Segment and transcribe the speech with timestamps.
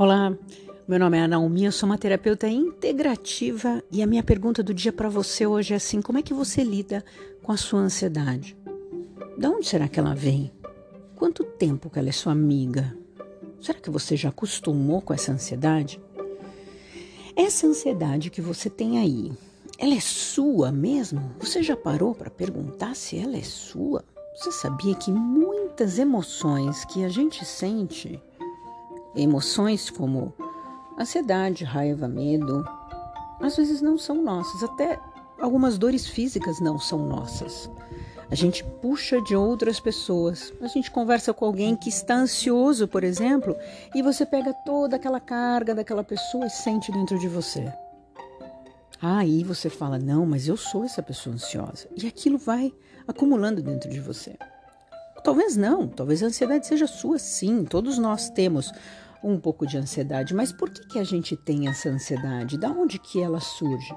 [0.00, 0.32] Olá,
[0.86, 4.72] meu nome é Ana Naomi, eu sou uma terapeuta integrativa e a minha pergunta do
[4.72, 7.04] dia para você hoje é assim: como é que você lida
[7.42, 8.56] com a sua ansiedade?
[9.36, 10.52] De onde será que ela vem?
[11.16, 12.96] Quanto tempo que ela é sua amiga?
[13.60, 16.00] Será que você já acostumou com essa ansiedade?
[17.34, 19.32] Essa ansiedade que você tem aí,
[19.80, 21.32] ela é sua mesmo?
[21.40, 24.04] Você já parou para perguntar se ela é sua?
[24.36, 28.22] Você sabia que muitas emoções que a gente sente
[29.18, 30.32] Emoções como
[30.98, 32.64] ansiedade, raiva, medo,
[33.40, 34.98] às vezes não são nossas, até
[35.40, 37.70] algumas dores físicas não são nossas.
[38.30, 40.52] A gente puxa de outras pessoas.
[40.60, 43.56] A gente conversa com alguém que está ansioso, por exemplo,
[43.94, 47.72] e você pega toda aquela carga daquela pessoa e sente dentro de você.
[49.00, 51.88] Aí você fala: Não, mas eu sou essa pessoa ansiosa.
[51.96, 52.70] E aquilo vai
[53.06, 54.36] acumulando dentro de você.
[55.24, 57.64] Talvez não, talvez a ansiedade seja sua, sim.
[57.64, 58.70] Todos nós temos
[59.22, 62.58] um pouco de ansiedade, mas por que, que a gente tem essa ansiedade?
[62.58, 63.94] Da onde que ela surge?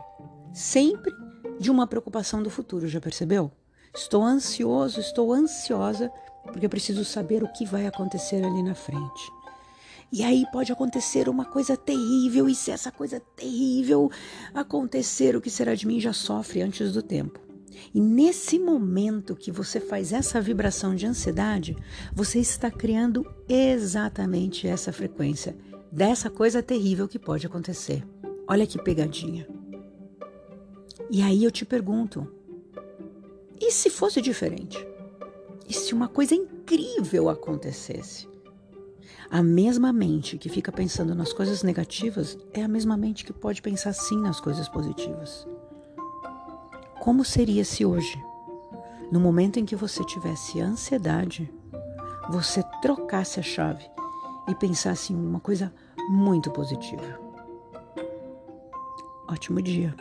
[0.53, 1.13] Sempre
[1.59, 3.51] de uma preocupação do futuro, já percebeu?
[3.93, 6.11] Estou ansioso, estou ansiosa
[6.43, 9.31] porque eu preciso saber o que vai acontecer ali na frente.
[10.11, 14.11] E aí pode acontecer uma coisa terrível, e se essa coisa terrível
[14.53, 17.39] acontecer, o que será de mim já sofre antes do tempo.
[17.93, 21.75] E nesse momento que você faz essa vibração de ansiedade,
[22.13, 25.55] você está criando exatamente essa frequência
[25.91, 28.03] dessa coisa terrível que pode acontecer.
[28.47, 29.47] Olha que pegadinha.
[31.09, 32.27] E aí eu te pergunto:
[33.59, 34.77] e se fosse diferente?
[35.67, 38.29] E se uma coisa incrível acontecesse?
[39.29, 43.61] A mesma mente que fica pensando nas coisas negativas é a mesma mente que pode
[43.61, 45.47] pensar sim nas coisas positivas.
[47.01, 48.23] Como seria se hoje,
[49.11, 51.51] no momento em que você tivesse ansiedade,
[52.29, 53.83] você trocasse a chave
[54.47, 55.73] e pensasse em uma coisa
[56.11, 57.19] muito positiva?
[59.27, 59.95] Ótimo dia!